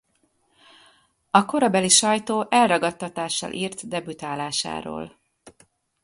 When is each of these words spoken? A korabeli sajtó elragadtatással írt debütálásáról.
A 1.31 1.45
korabeli 1.45 1.89
sajtó 1.89 2.45
elragadtatással 2.49 3.51
írt 3.53 3.87
debütálásáról. 3.87 5.17